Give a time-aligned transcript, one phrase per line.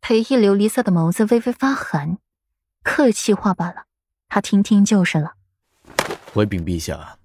[0.00, 2.18] 裴义琉璃色的眸子微微发寒，
[2.82, 3.84] 客气话罢了，
[4.28, 5.34] 他听听就是了。
[6.32, 7.18] 回禀陛下，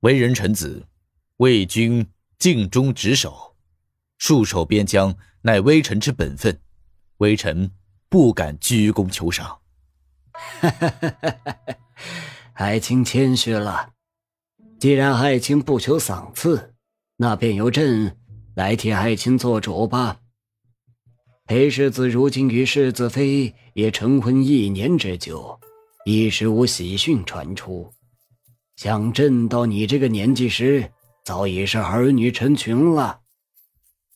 [0.00, 0.86] 为人臣子，
[1.38, 2.06] 为君
[2.38, 3.56] 尽忠职守，
[4.18, 6.60] 戍守边疆乃微臣之本分，
[7.18, 7.70] 微臣
[8.08, 9.60] 不敢居功求赏。
[10.32, 11.56] 哈哈哈哈哈
[12.54, 13.92] 爱卿谦虚了。
[14.78, 16.74] 既然爱卿不求赏赐，
[17.16, 18.16] 那便由朕
[18.54, 20.19] 来替爱卿做主吧。
[21.50, 25.58] 裴世子如今与世子妃也成婚一年之久，
[26.04, 27.92] 一时无喜讯传出。
[28.76, 30.92] 想朕到你这个年纪时，
[31.24, 33.22] 早已是儿女成群了。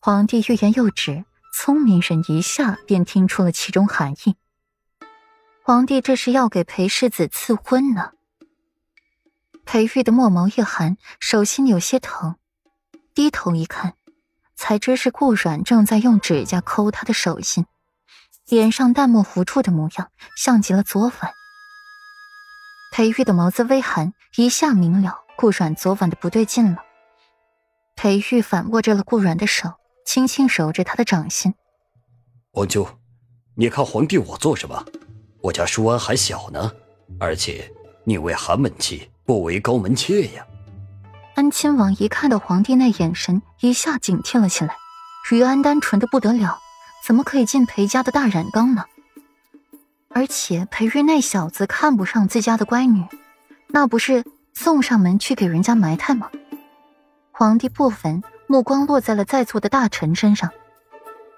[0.00, 4.34] 皇帝欲言又止，聪明人一下便听出了其中含义。
[5.62, 8.10] 皇帝这是要给裴世子赐婚呢？
[9.64, 12.34] 裴玉的墨眸一寒，手心有些疼，
[13.14, 13.94] 低头一看，
[14.60, 17.64] 才知是顾阮正在用指甲抠他的手心，
[18.46, 21.32] 脸上淡漠无助的模样，像极了昨晚。
[22.92, 26.84] 裴玉的眸子微寒，一下明了顾阮昨晚的不对劲了。
[27.96, 29.72] 裴玉反握着了顾阮的手，
[30.04, 31.54] 轻轻揉着他的掌心。
[32.52, 32.86] 王舅，
[33.54, 34.84] 你看皇帝我做什么？
[35.40, 36.70] 我家舒安还小呢，
[37.18, 37.72] 而且
[38.04, 39.10] 你为寒门妻。
[39.24, 40.46] 不为高门妾呀！
[41.40, 44.76] 安亲王一看到皇帝那眼神，一下警惕了起来。
[45.32, 46.58] 于安单纯的不得了，
[47.06, 48.84] 怎么可以进裴家的大染缸呢？
[50.10, 53.06] 而且裴玉那小子看不上自家的乖女，
[53.68, 56.30] 那不是送上门去给人家埋汰吗？
[57.30, 60.50] 皇帝不忿，目光落在了在座的大臣身上。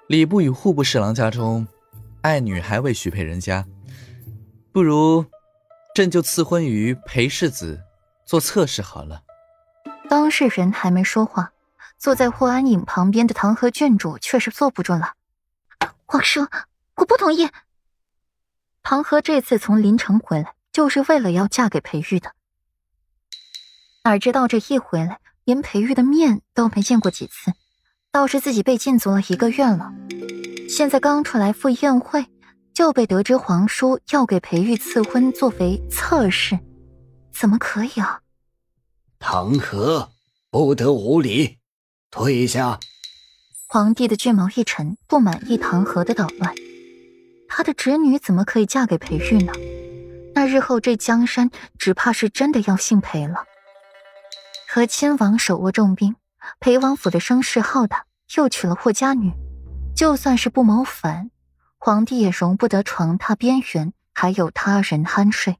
[0.08, 1.69] 礼部与户部侍郎家中，
[2.23, 3.64] 爱女还未许配人家，
[4.73, 5.25] 不如。
[5.95, 7.78] 朕就赐婚于裴世子，
[8.27, 9.23] 做侧室好了。
[10.12, 11.52] 当事人还没说话，
[11.96, 15.14] 坐在霍安影旁边的唐河郡主却是坐不住了。
[16.05, 16.46] 皇叔，
[16.96, 17.48] 我不同意。
[18.83, 22.33] 唐河这次从临城回来，就是为了要嫁给裴玉的。
[24.05, 27.55] 哪知道这一回来，连裴玉的面都没见过几次，
[28.11, 29.94] 倒是自己被禁足了一个月了。
[30.68, 32.27] 现在刚出来赴宴会。
[32.74, 36.58] 就被得知皇叔要给裴玉赐婚作为侧室，
[37.30, 38.21] 怎么可以啊？
[39.24, 40.10] 唐河
[40.50, 41.58] 不得无礼，
[42.10, 42.80] 退下！
[43.68, 46.52] 皇帝的俊眸一沉，不满意唐河的捣乱。
[47.48, 49.52] 他的侄女怎么可以嫁给裴玉呢？
[50.34, 53.44] 那日后这江山只怕是真的要姓裴了。
[54.68, 56.16] 和亲王手握重兵，
[56.58, 59.32] 裴王府的声势浩大，又娶了霍家女，
[59.94, 61.30] 就算是不谋反。
[61.78, 65.58] 皇帝也容不得床榻边缘还有他人酣睡，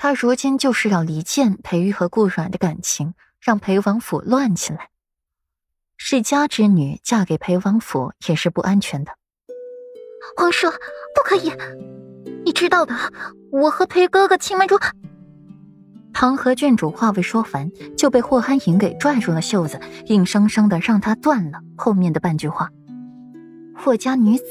[0.00, 4.90] 他如今就是要离间裴玉和顾阮的感情，让裴王府乱起来。
[5.96, 9.10] 世家之女嫁给裴王府也是不安全的。
[10.36, 11.52] 皇叔，不可以！
[12.44, 12.94] 你知道的，
[13.50, 14.78] 我和裴哥哥青梅竹……
[16.12, 22.70] 唐河郡主话未说完，就被霍安影给拽住了袖子，硬生生的让他断了后面的半句话。
[23.76, 24.44] 霍家女子。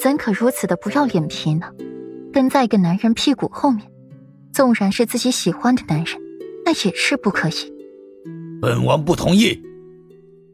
[0.00, 1.70] 怎可如此的不要脸皮呢？
[2.32, 3.88] 跟在一个男人屁股后面，
[4.54, 6.16] 纵然是自己喜欢的男人，
[6.64, 7.74] 那也是不可以。
[8.62, 9.60] 本王不同意。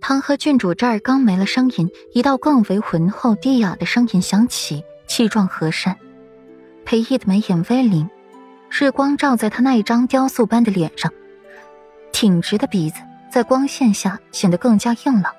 [0.00, 5.94] 唐河郡主这儿刚没了声音，一道更为浑厚低哑的声音响起，气壮河山。
[6.86, 8.08] 裴毅的眉眼微灵，
[8.70, 11.12] 日光照在他那一张雕塑般的脸上，
[12.10, 13.00] 挺直的鼻子
[13.30, 15.30] 在光线下显得更加硬朗，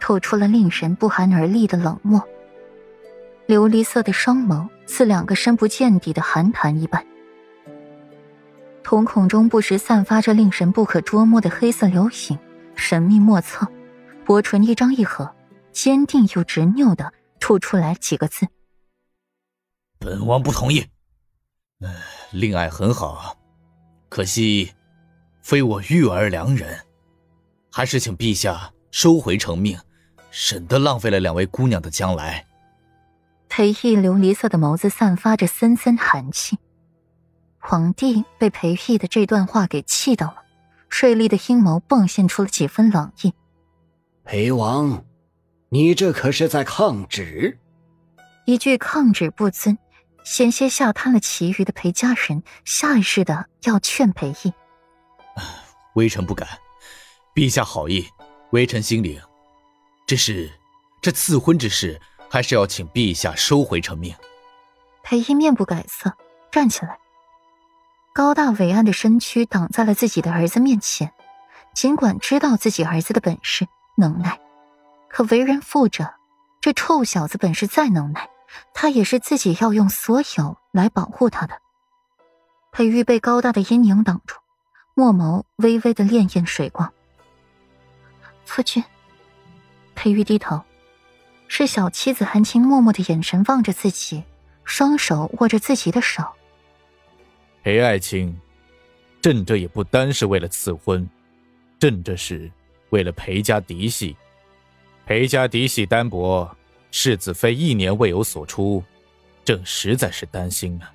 [0.00, 2.20] 透出了令人不寒而栗的冷漠。
[3.46, 7.06] 琉璃色的双眸似两个深不见底的寒潭一般，
[8.90, 12.36] 瞳孔中不时散发着令人不可捉摸的黑色流影，
[12.74, 13.64] 神秘莫测。
[14.26, 15.32] 薄唇一张一合，
[15.70, 18.48] 坚定又执拗的吐出来几个字
[20.00, 20.84] ：“本王不同意。
[21.78, 21.94] 嗯，
[22.32, 23.38] 令爱很好，
[24.08, 24.72] 可惜
[25.40, 26.80] 非我育儿良人，
[27.70, 29.78] 还是请陛下收回成命，
[30.32, 32.44] 省得浪费了两位姑娘的将来。”
[33.48, 36.58] 裴毅琉璃色的眸子散发着森森寒气，
[37.60, 40.42] 皇帝被裴毅的这段话给气到了，
[40.88, 43.32] 锐利的阴谋迸现出了几分冷意。
[44.24, 45.04] 裴王，
[45.68, 47.58] 你这可是在抗旨？
[48.46, 49.78] 一句抗旨不遵，
[50.24, 54.52] 险些吓瘫了其余的裴家人，下意识的要劝裴毅。
[55.94, 56.48] 微臣不敢，
[57.34, 58.06] 陛下好意，
[58.50, 59.20] 微臣心领。
[60.06, 60.50] 只是
[61.00, 62.00] 这赐婚之事。
[62.32, 64.14] 还是要请陛下收回成命。
[65.02, 66.12] 裴毅面不改色，
[66.52, 66.96] 站起来，
[68.12, 71.12] 高大伟岸的身躯挡在了自己的儿子面前。
[71.72, 74.40] 尽管知道自己儿子的本事能耐，
[75.08, 76.12] 可为人父者，
[76.60, 78.28] 这臭小子本事再能耐，
[78.74, 81.54] 他也是自己要用所有来保护他的。
[82.72, 84.36] 裴玉被高大的阴影挡住，
[84.94, 86.92] 墨眸微微的潋滟水光。
[88.44, 88.82] 夫君，
[89.94, 90.60] 裴玉低头，
[91.46, 94.24] 是小妻子含情脉脉的眼神望着自己，
[94.64, 96.24] 双手握着自己的手。
[97.62, 98.34] 裴爱卿，
[99.20, 101.08] 朕这也不单是为了赐婚，
[101.78, 102.50] 朕这是
[102.88, 104.16] 为了裴家嫡系。
[105.04, 106.56] 裴家嫡系单薄，
[106.90, 108.82] 世子妃一年未有所出，
[109.44, 110.90] 朕实在是担心啊。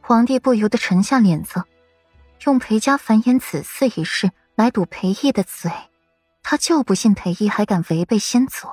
[0.00, 1.64] 皇帝不由得沉下脸色，
[2.44, 5.70] 用裴家繁衍子嗣一事来堵裴义的嘴，
[6.42, 8.68] 他就不信裴义还敢违背先祖。